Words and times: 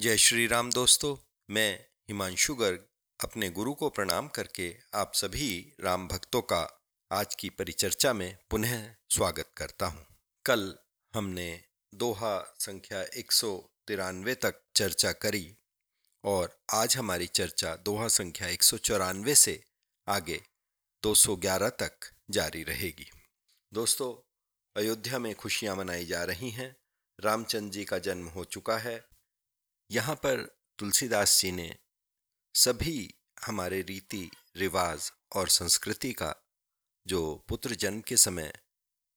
जय 0.00 0.16
श्री 0.16 0.46
राम 0.46 0.70
दोस्तों, 0.70 1.16
मैं 1.50 1.86
हिमांशु 2.08 2.54
गर्ग 2.54 2.86
अपने 3.24 3.50
गुरु 3.50 3.74
को 3.74 3.90
प्रणाम 3.90 4.28
करके 4.28 4.76
आप 4.94 5.12
सभी 5.14 5.74
राम 5.80 6.08
भक्तों 6.08 6.42
का 6.42 6.86
आज 7.12 7.34
की 7.34 7.48
परिचर्चा 7.48 8.12
में 8.12 8.38
पुनः 8.50 8.94
स्वागत 9.10 9.50
करता 9.56 9.86
हूँ। 9.86 10.06
कल 10.46 10.78
हमने 11.14 11.64
दोहा 11.94 12.56
संख्या 12.58 13.02
एक 13.02 13.32
तिरानवे 13.88 14.34
तक 14.34 14.60
चर्चा 14.74 15.12
करी 15.12 15.56
और 16.24 16.60
आज 16.70 16.96
हमारी 16.96 17.26
चर्चा 17.26 17.76
दोहा 17.76 18.08
संख्या 18.08 18.48
एक 18.48 18.62
चौरानवे 18.62 19.34
से 19.34 19.64
आगे 20.08 20.42
211 21.02 21.68
तक 21.68 22.10
जारी 22.30 22.62
रहेगी। 22.62 23.10
दोस्तों, 23.74 24.30
अयोध्या 24.76 25.18
में 25.18 25.34
खुशियाँ 25.34 25.76
मनाई 25.76 26.04
जा 26.04 26.24
रही 26.24 26.50
हैं। 26.50 26.76
रामचंद्र 27.20 27.72
जी 27.72 27.84
का 27.84 27.98
जन्म 27.98 28.26
हो 28.28 28.44
चुका 28.44 28.78
है। 28.78 29.07
यहाँ 29.90 30.14
पर 30.14 30.58
तुलसीदास 30.78 31.40
जी 31.40 31.52
ने 31.52 31.76
सभी 32.54 33.14
हमारे 33.46 33.82
रीति, 33.82 34.30
रिवाज 34.56 35.12
और 35.36 35.48
संस्कृति 35.48 36.12
का 36.12 36.34
जो 37.06 37.44
पुत्र 37.48 37.74
जन्म 37.74 38.00
के 38.00 38.16
समय 38.16 38.52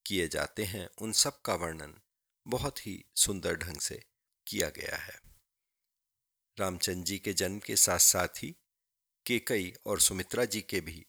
किए 0.06 0.28
जाते 0.28 0.64
हैं, 0.64 0.90
उन 1.02 1.12
सब 1.12 1.42
का 1.42 1.56
वर्णन 1.56 2.02
बहुत 2.48 2.88
ही 2.88 3.06
सुंदर 3.16 3.56
ढंग 3.56 3.78
से 3.78 4.04
किया 4.48 4.70
गया 4.70 4.98
है। 4.98 5.22
रामचंद्र 6.60 7.04
जी 7.04 7.20
के 7.20 7.34
जन्म 7.34 7.60
के 7.60 7.76
साथ 7.76 8.00
साथ 8.00 8.28
ही 8.28 8.56
केकई 9.26 9.74
और 9.86 10.00
सुमित्रा 10.00 10.46
जी 10.46 10.62
के 10.62 10.82
भी 10.82 11.06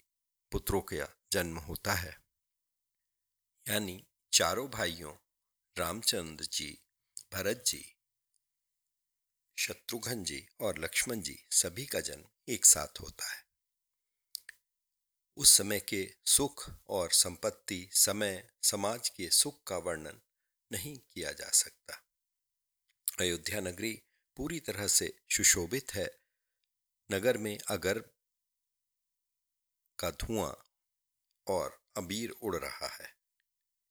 पुत्रों 0.52 0.80
का 0.80 1.20
जन्म 1.32 1.58
होता 1.58 1.92
है। 1.92 2.18
यानी 3.68 4.06
चारों 4.32 4.68
भाइयों, 4.68 5.12
रामचंद्र 5.78 6.44
जी, 6.44 6.78
भरत 7.32 7.64
जी 7.66 7.96
शत्रुघ्न 9.56 10.24
जी 10.24 10.48
और 10.60 10.78
लक्ष्मण 10.78 11.20
जी 11.20 11.46
सभी 11.50 11.86
का 11.86 12.00
जन्म 12.00 12.24
एक 12.48 12.66
साथ 12.66 13.00
होता 13.00 13.32
है। 13.32 13.44
उस 15.36 15.52
समय 15.52 15.80
के 15.80 16.14
सुख 16.24 16.70
और 16.88 17.10
संपत्ति, 17.10 17.90
समय, 17.92 18.50
समाज 18.62 19.08
के 19.08 19.30
सुख 19.30 19.62
का 19.62 19.78
वर्णन 19.78 20.20
नहीं 20.72 20.98
किया 20.98 21.32
जा 21.32 21.48
सकता। 21.48 22.04
अयोध्या 23.20 23.60
नगरी 23.60 24.02
पूरी 24.36 24.60
तरह 24.60 24.88
से 24.88 25.16
सुशोभित 25.30 25.94
है। 25.94 26.20
नगर 27.12 27.38
में 27.38 27.58
अगर 27.68 27.98
का 29.98 30.10
धुआँ 30.10 30.70
और 31.46 31.84
अबीर 31.96 32.30
उड़ 32.30 32.56
रहा 32.56 32.86
है। 32.86 33.16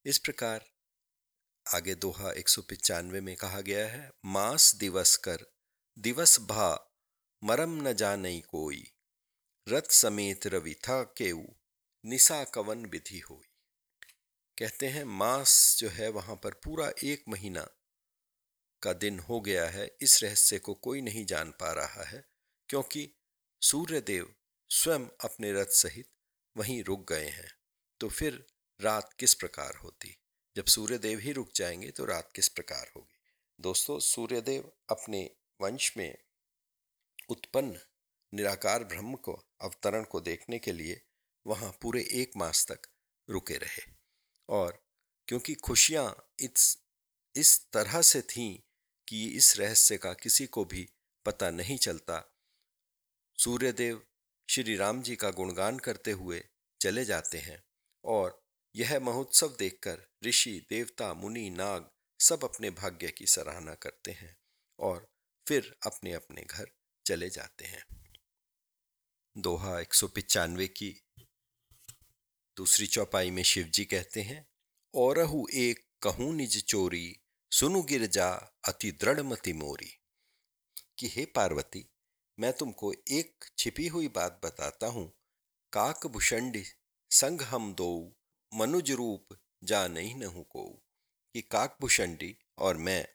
इस 0.05 0.17
प्रकार 0.17 0.71
आगे 1.73 1.95
दोहा 1.95 2.31
एक 2.31 2.49
सौ 2.49 2.61
पिचानवे 2.61 3.21
में 3.21 3.35
कहा 3.35 3.61
गया 3.61 3.87
है, 3.87 4.11
मास 4.25 4.75
दिवस 4.75 5.15
कर, 5.15 5.45
दिवस 5.97 6.39
भा, 6.39 6.93
मरम 7.43 7.87
न 7.87 7.93
जान 7.93 8.39
कोई, 8.41 8.83
रथ 9.67 9.91
समेत 9.91 10.47
रवि 10.47 10.73
था 10.73 11.03
केऊ 11.03 11.43
निशा 12.05 12.43
कवन 12.43 12.85
विधि 12.85 13.19
होई। 13.19 13.47
कहते 14.57 14.87
हैं, 14.87 15.03
मास 15.03 15.77
जो 15.79 15.89
है 15.89 16.09
वहाँ 16.09 16.35
पर 16.35 16.53
पूरा 16.53 16.91
एक 17.03 17.23
महीना 17.29 17.67
का 18.83 18.93
दिन 18.93 19.19
हो 19.19 19.39
गया 19.41 19.65
है, 19.69 19.97
इस 20.01 20.23
रहस्य 20.23 20.59
को 20.59 20.73
कोई 20.73 21.01
नहीं 21.01 21.25
जान 21.25 21.51
पा 21.51 21.71
रहा 21.71 22.03
है, 22.03 22.23
क्योंकि 22.69 23.09
सूर्यदेव 23.61 24.33
स्वयं 24.69 25.07
अपने 25.23 25.53
रथ 25.53 25.71
सहित 25.75 26.09
वहीं 26.57 26.83
रुक 26.83 27.07
गए 27.09 27.27
हैं 27.27 27.51
तो 27.99 28.09
फिर 28.09 28.45
रात 28.79 29.13
किस 29.19 29.33
प्रकार 29.33 29.75
होती? 29.75 30.17
जब 30.55 30.65
सूर्यदेव 30.65 31.19
ही 31.19 31.31
रुक 31.31 31.51
जाएँगे 31.55 31.91
तो 31.91 32.05
रात 32.05 32.31
किस 32.35 32.49
प्रकार 32.49 32.91
होगी? 32.95 33.19
दोस्तों, 33.59 33.99
सूर्यदेव 33.99 34.71
अपने 34.89 35.31
वंश 35.61 35.97
में 35.97 36.17
उत्पन्न, 37.29 37.79
निराकार 38.33 38.83
ब्रह्म 38.83 39.15
को, 39.15 39.43
अवतरण 39.61 40.03
को 40.03 40.21
देखने 40.21 40.59
के 40.59 40.71
लिए 40.71 41.01
वहाँ 41.47 41.71
पूरे 41.81 42.01
एक 42.01 42.31
मास 42.37 42.65
तक 42.71 42.81
रुके 43.29 43.53
रहे। 43.53 43.81
और 44.49 44.83
क्योंकि 45.27 45.55
खुशियाँ 45.55 46.29
इस 46.39 46.77
इस 47.35 47.69
तरह 47.73 48.01
से 48.01 48.21
थीं 48.21 48.59
कि 49.07 49.27
इस 49.27 49.59
रहस्य 49.59 49.97
का 49.97 50.13
किसी 50.13 50.45
को 50.45 50.65
भी 50.65 50.89
पता 51.25 51.49
नहीं 51.51 51.77
चलता, 51.77 52.37
सूर्यदेव 53.37 54.03
श्री 54.49 54.75
राम 54.75 55.01
जी 55.01 55.15
का 55.15 55.29
गुणगान 55.31 55.79
करते 55.79 56.11
हुए 56.11 56.43
चले 56.81 57.05
जाते 57.05 57.37
हैं 57.37 57.63
और 58.05 58.40
यह 58.75 58.99
महोत्सव 58.99 59.55
देखकर 59.59 60.07
ऋषि, 60.25 60.65
देवता, 60.69 61.13
मुनि, 61.13 61.49
नाग 61.49 61.91
सब 62.19 62.43
अपने 62.43 62.69
भाग्य 62.69 63.11
की 63.11 63.25
सराहना 63.25 63.75
करते 63.75 64.11
हैं 64.11 64.37
और 64.79 65.11
फिर 65.47 65.75
अपने 65.85 66.13
अपने 66.13 66.41
घर 66.41 66.71
चले 67.05 67.29
जाते 67.29 67.65
हैं। 67.65 67.85
दोहा 69.37 69.79
एक 69.79 69.93
सौ 69.93 70.07
पिचानवे 70.07 70.67
की 70.67 71.03
दूसरी 72.57 72.87
चौपाई 72.87 73.31
में 73.31 73.43
शिव 73.43 73.67
जी 73.67 73.85
कहते 73.85 74.21
हैं 74.21 74.47
और 74.95 75.19
एक 75.53 75.87
कहूँ 76.01 76.33
निज 76.33 76.65
चोरी, 76.65 77.19
सुनु 77.51 77.83
गिर 77.83 78.05
जा 78.05 78.29
अति 78.67 78.91
दृढ़ 78.91 79.21
मति 79.21 79.53
मोरी। 79.53 79.97
कि 80.99 81.07
हे 81.07 81.25
पार्वती, 81.25 81.89
मैं 82.39 82.53
तुमको 82.53 82.93
एक 82.93 83.45
छिपी 83.57 83.87
हुई 83.87 84.07
बात 84.07 84.41
बताता 84.43 84.87
हूँ। 84.87 85.13
काक 85.73 86.07
भूषण 86.07 86.63
संग 87.11 87.41
हम 87.41 87.73
दो 87.73 88.17
मनुज 88.53 88.91
रूप 88.91 89.37
जा 89.63 89.87
नहीं 89.87 90.15
नहु 90.15 90.43
को, 90.43 90.63
कि 91.35 91.41
काकभूषणी 91.41 92.37
और 92.57 92.77
मैं 92.77 93.07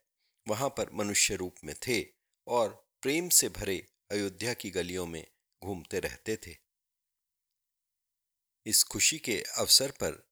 वहाँ 0.49 0.69
पर 0.69 0.91
मनुष्य 0.91 1.37
रूप 1.37 1.55
में 1.65 1.75
थे 1.89 2.07
और 2.47 2.91
प्रेम 3.03 3.29
से 3.29 3.49
भरे 3.49 3.89
अयोध्या 4.11 4.55
की 4.55 4.71
गलियों 4.71 5.07
में 5.07 5.27
घूमते 5.65 6.01
रहते 6.01 6.37
थे। 6.37 6.57
इस 8.67 8.85
खुशी 8.85 9.19
के 9.19 9.45
अवसर 9.59 9.91
पर 9.91 10.31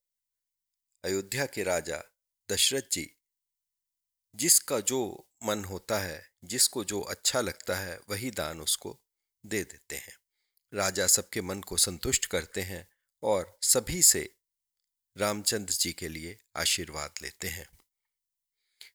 अयोध्या 1.05 1.47
के 1.47 1.63
राजा 1.63 2.03
दशरथ 2.51 2.83
जी, 2.93 3.17
जिसका 4.35 4.81
जो 4.81 5.31
मन 5.45 5.65
होता 5.65 5.99
है, 5.99 6.33
जिसको 6.45 6.85
जो 6.85 7.01
अच्छा 7.01 7.41
लगता 7.41 7.77
है, 7.77 8.01
वही 8.11 8.31
दान 8.31 8.61
उसको 8.61 9.01
दे 9.47 9.65
देते 9.65 9.97
हैं। 9.97 10.17
राजा 10.75 11.07
सबके 11.07 11.41
मन 11.41 11.61
को 11.61 11.77
संतुष्ट 11.77 12.27
करते 12.27 12.63
हैं 12.63 12.89
और 13.23 13.59
सभी 13.63 14.03
से 14.03 14.37
रामचंद्र 15.17 15.75
जी 15.75 15.93
के 15.93 16.09
लिए 16.09 16.39
आशीर्वाद 16.57 17.15
लेते 17.23 17.49
हैं। 17.49 17.69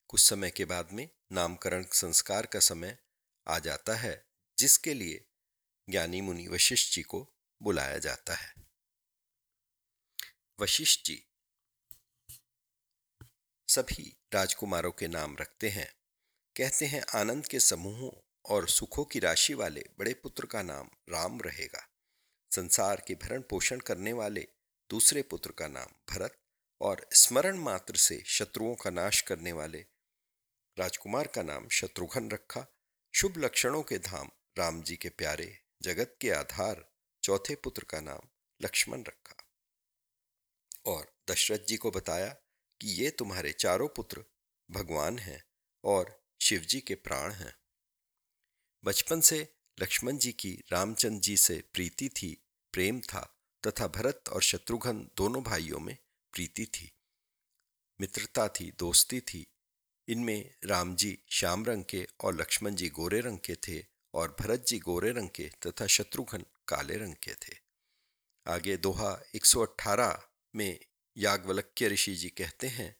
कुछ 0.07 0.21
समय 0.21 0.51
के 0.51 0.65
बाद 0.65 0.91
में 0.91 1.09
नामकरण 1.31 1.85
संस्कार 1.91 2.45
का 2.45 2.59
समय 2.59 2.97
आ 3.47 3.59
जाता 3.59 3.95
है, 3.95 4.27
जिसके 4.57 4.93
लिए 4.93 5.25
ज्ञानी 5.89 6.21
मुनि 6.21 6.47
वशिष्ठ 6.47 6.95
जी 6.95 7.01
को 7.01 7.33
बुलाया 7.61 7.97
जाता 7.97 8.33
है। 8.33 8.53
वशिष्ठ 10.59 11.05
जी, 11.05 11.25
सभी 13.67 14.17
राजकुमारों 14.33 14.91
के 14.91 15.07
नाम 15.07 15.37
रखते 15.41 15.69
हैं। 15.69 15.95
कहते 16.55 16.85
हैं, 16.85 17.03
आनंद 17.15 17.47
के 17.47 17.59
समूहों 17.59 18.11
और 18.45 18.69
सुखों 18.69 19.05
की 19.05 19.19
राशि 19.19 19.53
वाले 19.53 19.85
बड़े 19.99 20.13
पुत्र 20.13 20.45
का 20.45 20.61
नाम 20.61 20.89
राम 21.09 21.41
रहेगा। 21.41 21.89
संसार 22.51 23.03
के 23.07 23.15
भरण 23.15 23.41
पोषण 23.41 23.79
करने 23.79 24.13
वाले 24.13 24.47
दूसरे 24.89 25.21
पुत्र 25.21 25.51
का 25.51 25.67
नाम 25.67 26.13
भरत 26.13 26.37
और 26.81 27.09
स्मरण 27.13 27.57
मात्र 27.57 27.95
से 27.95 28.23
शत्रुओं 28.25 28.75
का 28.75 28.89
नाश 28.89 29.21
करने 29.21 29.51
वाले 29.51 29.85
राजकुमार 30.77 31.27
का 31.27 31.43
नाम 31.43 31.67
शत्रुघ्न 31.67 32.29
रखा। 32.29 32.65
शुभ 33.15 33.33
लक्षणों 33.37 33.83
के 33.83 33.97
धाम 33.97 34.29
राम 34.57 34.81
जी 34.81 34.95
के 34.95 35.09
प्यारे 35.09 35.61
जगत 35.81 36.17
के 36.21 36.31
आधार 36.31 36.91
चौथे 37.23 37.55
पुत्र 37.55 37.83
का 37.83 38.01
नाम 38.01 38.19
लक्ष्मण 38.61 39.01
रखा। 39.01 39.43
और 40.85 41.17
दशरथ 41.29 41.59
जी 41.59 41.77
को 41.77 41.91
बताया 41.91 42.27
कि 42.81 42.87
ये 42.87 43.09
तुम्हारे 43.09 43.51
चारों 43.51 43.87
पुत्र 43.87 44.23
भगवान 44.71 45.19
हैं 45.19 45.43
और 45.83 46.23
शिव 46.41 46.59
जी 46.59 46.81
के 46.81 46.95
प्राण 46.95 47.31
हैं। 47.31 47.57
बचपन 48.83 49.21
से 49.21 49.55
लक्ष्मण 49.79 50.17
जी 50.17 50.31
की 50.31 50.63
रामचंद्र 50.71 51.19
जी 51.19 51.37
से 51.37 51.63
प्रीति 51.73 52.09
थी, 52.09 52.45
प्रेम 52.73 53.01
था। 53.01 53.38
तथा 53.67 53.87
भरत 53.87 54.23
और 54.29 54.41
शत्रुघ्न 54.41 55.09
दोनों 55.17 55.43
भाइयों 55.43 55.79
में 55.79 55.97
प्रीति 56.33 56.65
थी। 56.65 56.91
मित्रता 58.01 58.47
थी, 58.47 58.71
दोस्ती 58.79 59.21
थी। 59.21 59.47
इनमें 60.07 60.55
राम 60.65 60.95
जी 60.95 61.19
श्याम 61.29 61.65
रंग 61.65 61.83
के 61.83 62.07
और 62.21 62.35
लक्ष्मण 62.35 62.75
जी 62.75 62.89
गोरे 62.89 63.19
रंग 63.19 63.39
के 63.39 63.55
थे 63.55 63.85
और 64.13 64.35
भरत 64.39 64.65
जी 64.67 64.79
गोरे 64.79 65.11
रंग 65.11 65.29
के 65.29 65.51
तथा 65.67 65.87
शत्रुघ्न 65.87 66.45
काले 66.67 66.97
रंग 66.97 67.15
के 67.15 67.33
थे। 67.33 67.57
आगे 68.47 68.77
दोहा 68.77 69.21
118 69.35 70.29
में 70.55 70.79
याज्ञवल्क्य 71.17 71.87
ऋषि 71.87 72.15
जी 72.15 72.29
कहते 72.29 72.67
हैं, 72.67 72.95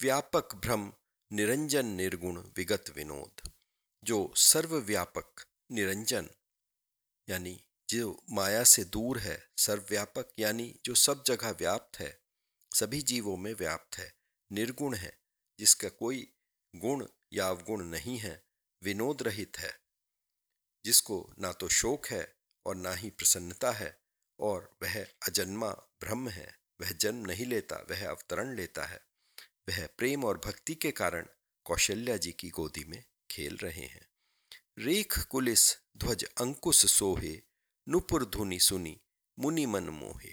व्यापक 0.00 0.54
भ्रम 0.54 0.92
निरंजन 1.32 1.86
निर्गुण 1.86 2.44
विगत 2.56 2.84
विनोद। 2.96 3.50
जो 4.04 4.32
सर्वव्यापक 4.36 5.44
निरंजन, 5.72 6.30
यानी 7.28 7.64
जो 7.92 8.24
माया 8.30 8.64
से 8.64 8.84
दूर 8.84 9.18
है, 9.18 9.50
सर्वव्यापक, 9.56 10.32
यानी 10.38 10.80
जो 10.84 10.94
सब 10.94 11.24
जगह 11.26 11.50
व्याप्त 11.50 12.00
है, 12.00 12.22
सभी 12.74 13.02
जीवों 13.02 13.36
में 13.36 13.54
व्याप्त 13.54 13.98
है, 13.98 14.14
निर्गुण 14.52 14.94
है, 14.94 15.20
जिसका 15.58 15.88
कोई 15.88 16.32
गुण 16.76 17.06
या 17.32 17.48
अवगुण 17.48 17.84
नहीं 17.84 18.18
है, 18.18 18.46
विनोद 18.82 19.22
रहित 19.22 19.58
है। 19.58 19.80
जिसको 20.84 21.32
ना 21.38 21.52
तो 21.52 21.68
शोक 21.68 22.06
है 22.06 22.36
और 22.66 22.76
ना 22.76 22.94
ही 22.94 23.10
प्रसन्नता 23.10 23.72
है, 23.72 24.02
और 24.40 24.76
वह 24.82 25.06
अजन्मा 25.28 25.70
ब्रह्म 25.70 26.28
है, 26.28 26.58
वह 26.80 26.90
जन्म 26.90 27.26
नहीं 27.26 27.46
लेता, 27.46 27.76
वह 27.90 28.08
अवतरण 28.08 28.56
लेता 28.56 28.84
है। 28.84 29.06
वह 29.68 29.88
प्रेम 29.98 30.24
और 30.24 30.38
भक्ति 30.38 30.74
के 30.74 30.90
कारण 30.90 31.26
कौशल्या 31.64 32.16
जी 32.16 32.32
की 32.32 32.48
गोदी 32.48 32.84
में 32.84 33.04
खेल 33.30 33.56
रहे 33.56 33.84
हैं। 33.84 34.08
रेख 34.78 35.18
कुलिस 35.18 35.76
ध्वज 35.96 36.24
अंकुश 36.24 36.86
सोहे 36.86 37.51
नुपुर 37.88 38.24
धुनि 38.24 38.60
सुनी, 38.60 39.00
मुनि 39.38 39.66
मन 39.66 39.84
मोहे। 39.84 40.32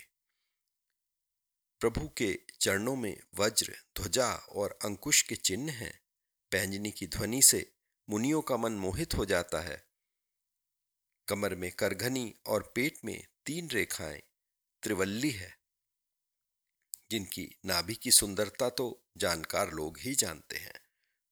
प्रभु 1.79 2.09
के 2.17 2.39
चरणों 2.61 2.95
में 2.95 3.21
वज्र, 3.35 3.77
ध्वजा 3.97 4.33
और 4.33 4.79
अंकुश 4.83 5.21
के 5.21 5.35
चिन्ह 5.35 5.71
हैं। 5.71 6.01
पैंजनी 6.51 6.91
की 6.91 7.07
ध्वनि 7.07 7.41
से 7.41 7.75
मुनियों 8.09 8.41
का 8.41 8.57
मन 8.57 8.71
मोहित 8.71 9.13
हो 9.13 9.25
जाता 9.25 9.61
है। 9.61 9.87
कमर 11.27 11.55
में 11.55 11.71
करघनी 11.71 12.35
और 12.45 12.71
पेट 12.75 12.99
में 13.05 13.27
तीन 13.45 13.69
रेखाएँ, 13.69 14.23
त्रिवल्ली 14.83 15.31
है। 15.31 15.59
जिनकी 17.11 17.55
नाभि 17.65 17.95
की 17.95 18.11
सुंदरता 18.11 18.69
तो 18.69 19.05
जानकार 19.17 19.71
लोग 19.71 19.97
ही 19.97 20.15
जानते 20.15 20.57
हैं। 20.57 20.81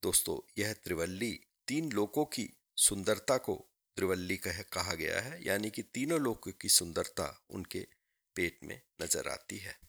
दोस्तों, 0.03 0.51
यह 0.57 0.73
त्रिवल्ली 0.73 1.45
तीन 1.67 1.91
लोकों 1.91 2.25
की 2.25 2.57
सुंदरता 2.77 3.37
को 3.37 3.69
त्रिवल्ली 3.97 4.37
कह, 4.37 4.61
कहा 4.61 4.93
गया 4.93 5.21
है, 5.21 5.45
यानी 5.45 5.69
कि 5.69 5.81
तीनों 5.81 6.19
लोकों 6.19 6.51
की 6.51 6.69
सुंदरता 6.69 7.45
उनके 7.49 7.87
पेट 8.35 8.59
में 8.63 8.81
नज़र 9.01 9.27
आती 9.27 9.57
है। 9.57 9.79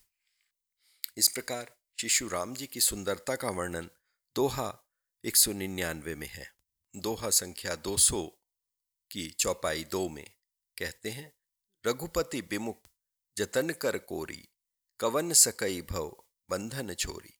इस 1.16 1.28
प्रकार 1.28 1.76
शिशु 2.00 2.28
राम 2.28 2.54
जी 2.54 2.66
की 2.66 2.80
सुंदरता 2.80 3.36
का 3.36 3.50
वर्णन 3.50 3.90
दोहा 4.36 4.84
एक 5.24 5.36
सौ 5.36 5.52
निन्यानवे 5.52 6.14
में 6.14 6.28
है। 6.28 6.54
दोहा 6.96 7.30
संख्या 7.30 7.74
200 7.74 8.38
की 9.10 9.30
चौपाई 9.30 9.84
दो 9.84 10.08
में 10.08 10.30
कहते 10.78 11.10
हैं, 11.10 11.32
रघुपति 11.86 12.40
विमुख 12.40 12.88
जतन 13.36 13.70
कर 13.70 13.98
कोरी, 13.98 14.48
कवन 15.00 15.32
सकई 15.32 15.82
भव 15.82 16.24
बंधन 16.50 16.94
छोरी। 16.94 17.34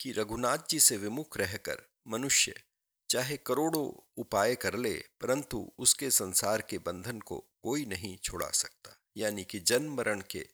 कि 0.00 0.12
रघुनाथ 0.12 0.58
जी 0.70 0.80
से 0.80 0.96
विमुख 0.96 1.36
रहकर 1.36 1.94
मनुष्य 2.06 2.62
चाहे 3.10 3.36
करोड़ों 3.36 4.12
उपाय 4.16 4.54
कर 4.54 4.74
ले, 4.74 4.94
परंतु 4.94 5.72
उसके 5.78 6.10
संसार 6.10 6.62
के 6.62 6.78
बंधन 6.78 7.20
को 7.20 7.38
कोई 7.62 7.84
नहीं 7.84 8.18
छुड़ा 8.18 8.50
सकता। 8.50 9.02
यानी 9.16 9.44
कि 9.44 9.60
जन्म 9.60 9.94
मरण 9.94 10.22
के 10.30 10.48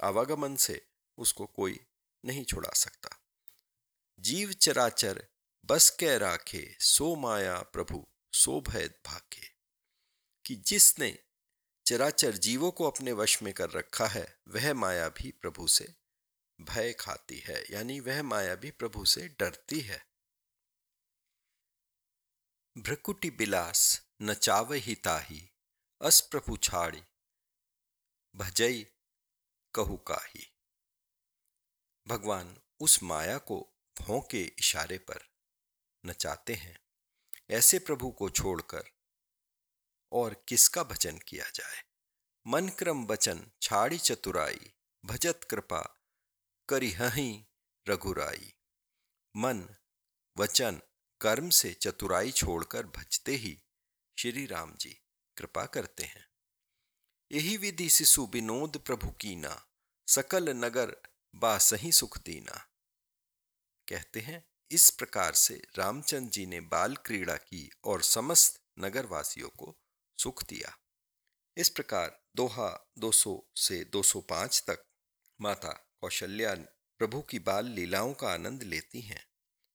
आवागमन 0.00 0.56
से 0.56 0.86
उसको 1.18 1.46
कोई 1.46 1.80
नहीं 2.24 2.44
छुड़ा 2.44 2.70
सकता। 2.74 3.20
जीव 4.20 4.52
चराचर, 4.52 5.26
बस 5.64 5.90
के 5.90 6.18
राखे, 6.18 6.76
सो 6.80 7.16
माया 7.16 7.62
प्रभु, 7.62 8.06
सो 8.32 8.60
भय 8.60 8.88
भाखे 9.06 9.54
कि 10.44 10.54
जिसने 10.54 11.18
चराचर 11.86 12.32
जीवों 12.36 12.70
को 12.70 12.84
अपने 12.84 13.12
वश 13.12 13.42
में 13.42 13.54
कर 13.54 13.70
रखा 13.70 14.06
है, 14.06 14.38
वह 14.48 14.74
माया 14.74 15.08
भी 15.08 15.30
प्रभु 15.30 15.66
से 15.68 15.94
भय 16.60 16.92
खाती 16.92 17.38
है। 17.38 17.64
यानी 17.70 18.00
वह 18.00 18.22
माया 18.22 18.54
भी 18.54 18.70
प्रभु 18.70 19.04
से 19.04 19.28
डरती 19.40 19.80
है। 19.80 20.13
भ्रकुटी 22.78 23.30
बिलास 23.30 24.08
नचाव 24.22 24.72
ही 24.72 24.94
ताही, 24.94 25.50
अस 26.00 26.20
प्रभु 26.20 26.56
छाड़ी, 26.56 27.02
भजई 28.34 28.82
कहू 29.74 29.96
काही। 29.96 30.54
भगवान 32.06 32.60
उस 32.80 33.02
माया 33.02 33.38
को 33.38 33.74
भों 34.00 34.20
के 34.20 34.42
इशारे 34.42 34.98
पर 34.98 35.28
नचाते 36.06 36.54
हैं, 36.54 36.78
ऐसे 37.50 37.78
प्रभु 37.78 38.10
को 38.10 38.30
छोड़कर, 38.30 38.84
और 40.12 40.44
किसका 40.48 40.82
भजन 40.82 41.18
किया 41.18 41.50
जाए? 41.50 41.84
मन 42.46 42.68
क्रम 42.68 43.06
बचन 43.06 43.50
छाड़ी 43.62 43.98
चतुराई, 43.98 44.72
भजत 45.04 45.40
कृपा 45.50 45.82
करी 46.68 46.90
हही 46.90 47.46
रघुराई। 47.88 48.54
मन, 49.36 49.68
वचन 50.36 50.80
कर्म 51.24 51.50
से 51.50 51.72
चतुराई 51.72 52.30
छोड़कर 52.30 52.86
भजते 52.86 53.32
ही 53.32 53.62
श्री 54.18 54.46
राम 54.46 54.76
जी 54.80 55.00
कृपा 55.36 55.66
करते 55.66 56.04
हैं। 56.04 56.28
यही 57.32 57.56
विधि 57.56 57.90
शिशु 57.90 58.26
विनोद 58.26 58.76
प्रभु 58.76 59.10
कीना, 59.10 59.66
सकल 60.06 60.48
नगर 60.48 60.96
बा 61.34 61.58
सही 61.58 61.92
सुख 61.92 62.18
दीना। 62.18 62.68
कहते 63.88 64.20
हैं, 64.20 64.44
इस 64.70 64.90
प्रकार 64.90 65.34
से 65.34 65.62
रामचंद्र 65.78 66.30
जी 66.30 66.46
ने 66.46 66.60
बाल 66.60 66.96
क्रीड़ा 66.96 67.36
की 67.36 67.70
और 67.84 68.02
समस्त 68.02 68.62
नगरवासियों 68.78 69.48
को 69.48 69.76
सुख 70.18 70.44
दिया। 70.44 70.78
इस 71.56 71.68
प्रकार 71.68 72.22
दोहा 72.36 72.90
200 72.98 73.50
से 73.56 73.84
205 73.84 74.64
तक 74.66 74.84
माता 75.40 75.96
कौशल्या 76.00 76.54
प्रभु 76.98 77.22
की 77.22 77.38
बाल 77.38 77.66
लीलाओं 77.66 78.14
का 78.14 78.28
आनंद 78.28 78.62
लेती 78.62 79.00
हैं। 79.00 79.26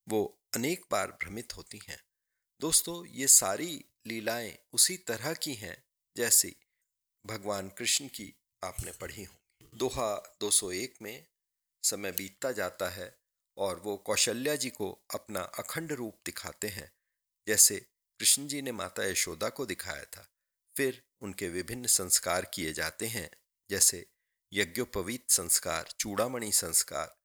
वो 0.08 0.36
अनेक 0.54 0.86
बार 0.92 1.12
भ्रमित 1.12 1.58
होती 1.58 1.82
हैं। 1.88 2.04
दोस्तों, 2.62 3.06
ये 3.06 3.28
सारी 3.28 3.86
लीलाएँ 4.08 4.58
उसी 4.74 4.98
तरह 4.98 5.34
की 5.34 5.54
हैं 5.54 5.84
जैसी 6.18 6.56
भगवान 7.26 7.70
कृष्ण 7.70 8.08
की 8.08 8.36
आपने 8.64 8.92
पढ़ी 8.92 9.24
होंगी। 9.24 9.78
दोहा 9.78 10.38
201 10.40 11.02
में 11.02 11.28
समय 11.84 12.12
बीतता 12.12 12.52
जाता 12.52 12.90
है 12.90 13.20
और 13.58 13.80
वो 13.80 13.98
कौशल्या 13.98 14.56
जी 14.56 14.70
को 14.70 15.02
अपना 15.14 15.40
अखंड 15.40 15.92
रूप 15.92 16.18
दिखाते 16.26 16.68
हैं, 16.68 16.92
जैसे 17.48 17.80
कृष्ण 18.20 18.48
जी 18.48 18.62
ने 18.62 18.72
माता 18.72 19.04
यशोदा 19.04 19.50
को 19.50 19.66
दिखाया 19.66 20.04
था। 20.04 20.30
फिर 20.78 21.04
उनके 21.22 21.50
विभिन्न 21.50 21.88
संस्कार 21.88 22.46
किए 22.46 22.74
जाते 22.74 23.08
हैं, 23.08 23.30
जैसे 23.70 24.06
यज्ञोपवीत 24.54 25.30
संस्कार, 25.30 25.90
चूड़ामणि 26.00 26.52
संस्कार, 26.52 27.18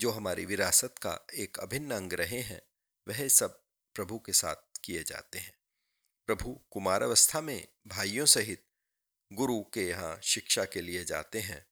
जो 0.00 0.10
हमारी 0.10 0.44
विरासत 0.44 0.94
का 0.98 1.26
एक 1.34 1.58
अभिन्न 1.58 1.94
अंग 1.94 2.12
रहे 2.12 2.40
हैं। 2.40 2.69
वह 3.10 3.28
सब 3.28 3.64
प्रभु 3.94 4.18
के 4.18 4.32
साथ 4.32 4.56
किए 4.84 5.04
जाते 5.04 5.38
हैं। 5.38 5.58
प्रभु 6.26 6.60
कुमारावस्था 6.70 7.40
में 7.40 7.68
भाइयों 7.86 8.26
सहित 8.26 8.66
गुरु 9.32 9.62
के 9.62 9.88
यहाँ 9.88 10.20
शिक्षा 10.22 10.64
के 10.64 10.80
लिए 10.80 11.04
जाते 11.04 11.40
हैं 11.40 11.66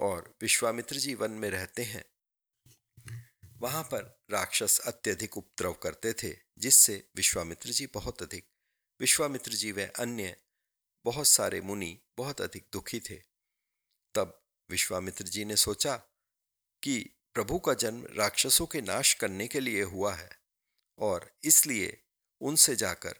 और 0.00 0.34
विश्वामित्र 0.42 0.96
जी 0.96 1.14
वन 1.14 1.30
में 1.30 1.50
रहते 1.50 1.82
हैं। 1.82 2.04
वहाँ 3.58 3.82
पर 3.82 4.22
राक्षस 4.30 4.80
अत्यधिक 4.80 5.36
उपद्रव 5.36 5.72
करते 5.72 6.12
थे, 6.12 6.36
जिससे 6.58 7.10
विश्वामित्र 7.16 7.70
जी 7.70 7.86
बहुत 7.86 8.22
अधिक। 8.22 8.48
विश्वामित्र 9.00 9.52
जी 9.52 9.72
व 9.72 9.80
अन्य 9.80 10.36
बहुत 11.04 11.28
सारे 11.28 11.60
मुनि 11.60 12.00
बहुत 12.16 12.40
अधिक 12.40 12.68
दुखी 12.72 13.00
थे। 13.00 13.22
तब 14.14 14.42
विश्वामित्र 14.70 15.24
जी 15.24 15.44
ने 15.44 15.56
सोचा 15.56 15.96
कि 16.82 17.10
प्रभु 17.34 17.58
का 17.58 17.74
जन्म 17.74 18.06
राक्षसों 18.10 18.66
के 18.66 18.80
नाश 18.80 19.14
करने 19.14 19.48
के 19.48 19.60
लिए 19.60 19.82
हुआ 19.82 20.14
है। 20.14 20.43
और 20.98 21.30
इसलिए 21.44 22.02
उनसे 22.40 22.76
जाकर 22.76 23.14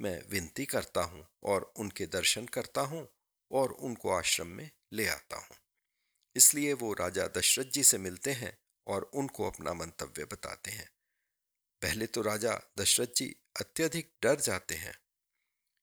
मैं 0.00 0.22
विनती 0.30 0.64
करता 0.64 1.02
हूँ 1.02 1.26
और 1.44 1.72
उनके 1.76 2.06
दर्शन 2.06 2.46
करता 2.46 2.80
हूँ 2.80 3.08
और 3.50 3.72
उनको 3.72 4.10
आश्रम 4.10 4.46
में 4.46 4.70
ले 4.92 5.06
आता 5.08 5.36
हूँ। 5.36 5.56
इसलिए 6.36 6.72
वो 6.72 6.92
राजा 6.92 7.26
दशरथ 7.26 7.64
जी 7.64 7.82
से 7.82 7.98
मिलते 7.98 8.32
हैं 8.32 8.58
और 8.86 9.10
उनको 9.14 9.50
अपना 9.50 9.72
मंतव्य 9.74 10.24
बताते 10.24 10.70
हैं। 10.70 10.88
पहले 11.82 12.06
तो 12.06 12.22
राजा 12.22 12.60
दशरथ 12.78 13.06
जी 13.06 13.34
अत्यधिक 13.60 14.12
डर 14.22 14.40
जाते 14.40 14.74
हैं 14.74 14.94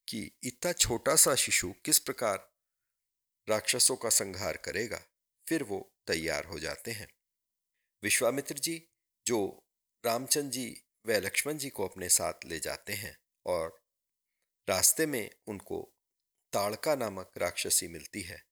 कि 0.08 0.32
इतना 0.44 0.72
छोटा 0.72 1.16
सा 1.16 1.36
शिशु 1.36 1.74
किस 1.86 2.00
प्रकार 2.00 2.38
राक्षसों 3.50 3.96
का 3.96 4.10
संहार 4.10 4.58
करेगा, 4.58 5.02
फिर 5.48 5.64
वो 5.64 5.94
तैयार 6.08 6.46
हो 6.46 6.60
जाते 6.60 6.92
हैं। 6.92 7.08
विश्वामित्र 8.04 8.56
जी, 8.56 8.90
जो 9.26 9.68
रामचंद्र 10.06 10.50
जी 10.50 10.83
व 11.06 11.12
लक्ष्मण 11.12 11.58
जी 11.58 11.70
को 11.70 11.88
अपने 11.88 12.10
साथ 12.10 12.46
ले 12.46 12.60
जाते 12.60 12.94
हैं 12.94 13.18
और 13.46 13.82
रास्ते 14.68 15.06
में 15.06 15.30
उनको 15.48 15.82
ताड़का 16.54 16.96
नामक 16.96 17.32
राक्षसी 17.38 17.88
मिलती 17.88 18.22
है, 18.22 18.44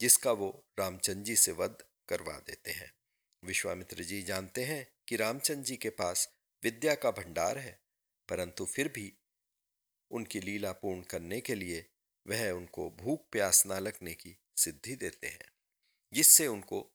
जिसका 0.00 0.32
वो 0.32 0.48
रामचंद्र 0.78 1.22
जी 1.22 1.36
से 1.36 1.52
वध 1.52 1.82
करवा 2.08 2.38
देते 2.46 2.70
हैं। 2.70 2.92
विश्वामित्र 3.42 4.02
जी 4.02 4.22
जानते 4.22 4.64
हैं 4.64 4.86
कि 5.08 5.16
रामचंद्र 5.16 5.62
जी 5.62 5.76
के 5.76 5.90
पास 5.90 6.28
विद्या 6.62 6.94
का 6.94 7.10
भंडार 7.10 7.58
है, 7.58 7.80
परंतु 8.28 8.64
फिर 8.64 8.88
भी 8.88 9.12
उनकी 10.10 10.40
लीला 10.40 10.72
पूर्ण 10.72 11.02
करने 11.02 11.40
के 11.40 11.54
लिए 11.54 11.86
वह 12.26 12.50
उनको 12.50 12.90
भूख 12.90 13.28
प्यास 13.32 13.66
ना 13.66 13.78
लगने 13.78 14.14
की 14.14 14.36
सिद्धि 14.56 14.96
देते 14.96 15.26
हैं, 15.26 15.52
जिससे 16.12 16.46
उनको 16.46 16.86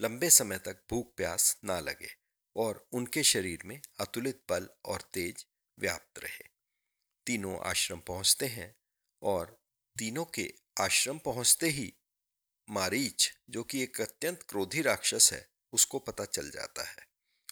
लंबे 0.00 0.30
समय 0.30 0.58
तक 0.58 0.84
भूख 0.90 1.14
प्यास 1.16 1.56
ना 1.64 1.80
लगे। 1.80 2.27
और 2.56 2.88
उनके 2.92 3.22
शरीर 3.22 3.58
में 3.64 3.80
अतुलित 4.00 4.40
बल 4.48 4.68
और 4.84 5.00
तेज 5.00 5.46
व्याप्त 5.78 6.18
रहे। 6.18 6.44
तीनों 7.26 7.58
आश्रम 7.60 8.00
पहुँचते 8.00 8.46
हैं 8.46 8.74
और 9.22 9.58
तीनों 9.98 10.24
के 10.24 10.54
आश्रम 10.80 11.18
पहुँचते 11.18 11.68
ही 11.68 11.92
मारीच, 12.70 13.30
जो 13.50 13.62
कि 13.62 13.82
एक 13.82 14.00
अत्यंत 14.00 14.42
क्रोधी 14.42 14.82
राक्षस 14.82 15.32
है, 15.32 15.48
उसको 15.72 15.98
पता 15.98 16.24
चल 16.24 16.50
जाता 16.50 16.82
है 16.82 17.06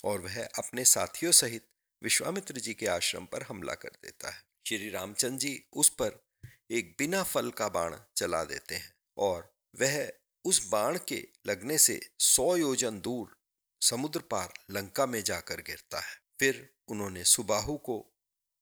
और 0.05 0.21
वह 0.21 0.45
अपने 0.45 0.85
साथियों 0.85 1.33
सहित 1.33 1.69
विश्वामित्र 2.03 2.61
जी 2.61 2.75
के 2.75 2.87
आश्रम 2.87 3.26
पर 3.26 3.43
हमला 3.43 3.75
कर 3.75 3.88
देता 3.88 4.31
है। 4.31 4.45
श्री 4.67 4.91
रामचंद्र 4.91 5.38
जी 5.38 5.65
उस 5.73 5.88
पर 5.88 6.25
एक 6.71 6.95
बिना 6.99 7.23
फल 7.23 7.50
का 7.50 7.69
बाण 7.69 7.97
चला 8.17 8.45
देते 8.45 8.75
हैं 8.75 8.95
और 9.19 9.55
वह 9.81 10.12
उस 10.45 10.69
बाण 10.69 10.99
के 11.09 11.29
लगने 11.47 11.79
से 11.79 12.00
सौ 12.19 12.57
योजन 12.57 13.00
दूर 13.00 13.37
समुद्र 13.80 14.21
पार 14.21 14.52
लंका 14.71 15.06
में 15.06 15.25
जाकर 15.25 15.61
गिरता 15.61 16.00
है। 16.00 16.21
फिर 16.40 16.75
उन्होंने 16.88 17.25
सुबाहु 17.25 17.76
को 17.76 18.14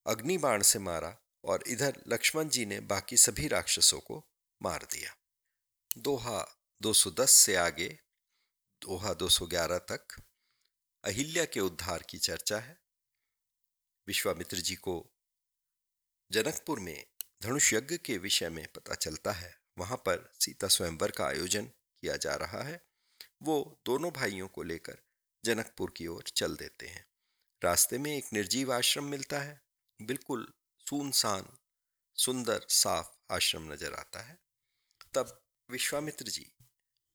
अग्नि 0.06 0.38
बाण 0.38 0.62
से 0.62 0.78
मारा 0.78 1.18
और 1.44 1.64
इधर 1.66 2.02
लक्ष्मण 2.08 2.48
जी 2.48 2.66
ने 2.66 2.80
बाकी 2.80 3.16
सभी 3.16 3.48
राक्षसों 3.48 4.00
को 4.00 4.28
मार 4.62 4.88
दिया। 4.92 5.16
दोहा 5.98 6.66
210 6.82 7.30
से 7.30 7.56
आगे, 7.56 8.00
दोहा 8.82 9.14
211 9.14 9.78
तक 9.78 10.22
अहिल्या 11.04 11.44
के 11.44 11.60
उद्धार 11.60 12.02
की 12.02 12.18
चर्चा 12.18 12.58
है। 12.58 12.82
विश्वामित्र 14.06 14.56
जी 14.56 14.74
को 14.74 15.12
जनकपुर 16.32 16.80
में 16.80 17.06
धनुष 17.42 17.72
यज्ञ 17.72 17.96
के 17.96 18.18
विषय 18.18 18.48
में 18.48 18.68
पता 18.72 18.94
चलता 18.94 19.32
है। 19.32 19.60
वहाँ 19.78 19.96
पर 19.96 20.32
सीता 20.40 20.68
स्वयंवर 20.68 21.10
का 21.10 21.26
आयोजन 21.26 21.66
किया 21.66 22.16
जा 22.16 22.34
रहा 22.34 22.62
है। 22.62 22.86
वो 23.42 23.82
दोनों 23.86 24.10
भाइयों 24.10 24.48
को 24.48 24.62
लेकर 24.62 25.03
जनकपुर 25.44 25.92
की 25.96 26.06
ओर 26.06 26.22
चल 26.36 26.56
देते 26.56 26.86
हैं। 26.86 27.04
रास्ते 27.62 27.98
में 27.98 28.16
एक 28.16 28.32
निर्जीव 28.32 28.72
आश्रम 28.72 29.04
मिलता 29.04 29.38
है। 29.38 29.60
बिल्कुल 30.02 30.52
सुनसान, 30.86 31.46
सुंदर, 32.14 32.66
साफ़ 32.68 33.34
आश्रम 33.34 33.72
नज़र 33.72 33.94
आता 33.94 34.20
है। 34.20 34.38
तब 35.14 35.40
विश्वामित्र 35.70 36.28
जी 36.28 36.52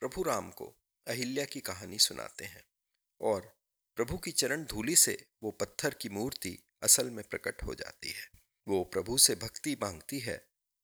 प्रभु 0.02 0.24
राम 0.24 0.50
को 0.52 0.74
अहिल्या 1.08 1.46
की 1.46 1.60
कहानी 1.60 2.00
सुनाते 2.00 2.46
हैं 2.46 2.64
और 3.22 3.56
प्रभु 3.98 4.18
की 4.18 4.32
चरण 4.32 4.64
धूली 4.64 4.96
से 4.96 5.18
वो 5.44 5.52
पत्थर 5.52 5.94
की 5.94 6.10
मूर्ति 6.10 6.58
असल 6.84 7.10
में 7.10 7.24
प्रकट 7.24 7.64
हो 7.64 7.76
जाती 7.76 8.10
है। 8.10 8.30
वो 8.68 8.84
प्रभु 8.84 9.18
से 9.18 9.36
भक्ति 9.36 9.78
मांगती 9.82 10.20
है 10.20 10.38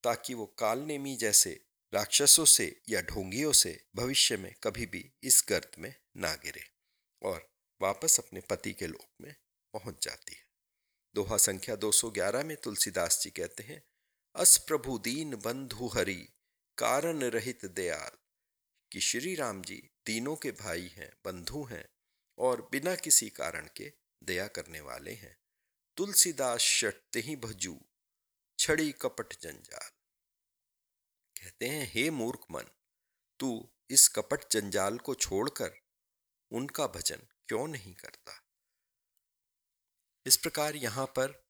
ताकि 0.04 0.34
वो 0.34 0.46
कालनेमी 0.46 1.16
जैसे 1.16 1.50
राक्षसों 1.92 2.44
से 2.44 2.82
या 2.88 3.00
ढोंगियों 3.00 3.52
से 3.52 3.84
भविष्य 3.96 4.36
में 4.36 4.54
कभी 4.62 4.86
भी 4.86 5.12
इस 5.22 5.44
गर्त 5.48 5.72
में 5.78 5.94
ना 6.16 6.34
गिरे। 6.34 6.75
और 7.22 7.50
वापस 7.82 8.20
अपने 8.20 8.40
पति 8.40 8.72
के 8.72 8.86
लोक 8.86 9.06
में 9.20 9.34
पहुँच 9.72 10.04
जाती 10.04 10.34
है। 10.34 10.46
दोहा 11.14 11.36
संख्या 11.36 11.76
211 11.76 12.44
में 12.44 12.56
तुलसीदास 12.56 13.20
जी 13.22 13.30
कहते 13.30 13.62
हैं, 13.62 13.82
अस 14.34 14.58
प्रभु 14.58 14.98
दीन 14.98 15.36
बंधु 15.36 15.86
हरि, 15.86 16.28
कारण 16.78 17.22
रहित 17.22 17.64
दयाल, 17.64 18.18
कि 18.92 19.00
श्री 19.00 19.34
राम 19.34 19.62
जी 19.62 19.90
दीनों 20.06 20.36
के 20.36 20.50
भाई 20.50 20.86
हैं, 20.86 21.16
बंधु 21.24 21.64
हैं, 21.64 21.88
और 22.38 22.68
बिना 22.72 22.94
किसी 22.94 23.30
कारण 23.30 23.68
के 23.76 23.92
दया 24.24 24.48
करने 24.48 24.80
वाले 24.80 25.12
हैं। 25.12 25.38
तुलसीदास 25.96 26.60
शटते 26.60 27.20
ही 27.20 27.36
भजू, 27.36 27.80
छड़ी 28.58 28.92
कपट 28.92 29.40
जंजाल। 29.40 29.90
कहते 31.42 31.68
हैं, 31.68 31.92
हे 31.94 32.10
मूर्ख 32.10 32.40
मन, 32.50 32.64
तू 33.40 33.70
इस 33.90 34.08
कपट 34.08 34.50
जंजाल 34.50 34.98
को 34.98 35.14
छोड़कर 35.14 35.85
उनका 36.50 36.86
भजन 36.86 37.22
क्यों 37.48 37.68
नहीं 37.68 37.94
करता? 37.94 38.42
इस 40.26 40.36
प्रकार 40.36 40.76
यहाँ 40.76 41.06
पर 41.06 41.46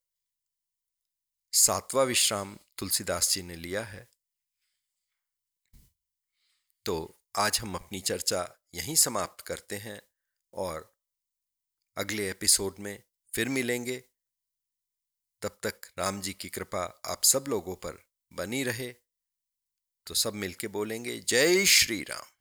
सातवां 1.52 2.06
विश्राम 2.06 2.58
तुलसीदास 2.78 3.34
जी 3.34 3.42
ने 3.42 3.56
लिया 3.56 3.84
है। 3.84 4.08
तो 6.84 7.22
आज 7.36 7.60
हम 7.60 7.74
अपनी 7.74 8.00
चर्चा 8.00 8.58
यहीं 8.74 8.96
समाप्त 8.96 9.44
करते 9.44 9.76
हैं 9.76 10.02
और 10.52 10.98
अगले 11.96 12.30
एपिसोड 12.30 12.78
में 12.78 13.02
फिर 13.34 13.48
मिलेंगे। 13.48 14.04
तब 15.42 15.60
तक 15.62 15.80
राम 15.98 16.20
जी 16.20 16.34
की 16.34 16.48
कृपा 16.48 17.00
आप 17.06 17.24
सब 17.24 17.44
लोगों 17.48 17.76
पर 17.76 18.04
बनी 18.32 18.64
रहे। 18.64 18.92
तो 20.06 20.14
सब 20.14 20.34
मिलके 20.34 20.68
बोलेंगे, 20.68 21.20
जय 21.20 21.66
श्री 21.66 22.02
राम। 22.02 22.35